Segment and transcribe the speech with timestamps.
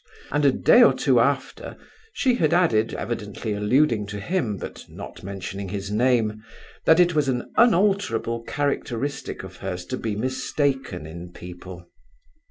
[0.31, 1.77] and a day or two after,
[2.11, 6.43] she had added, evidently alluding to him, but not mentioning his name,
[6.87, 11.87] that it was an unalterable characteristic of hers to be mistaken in people.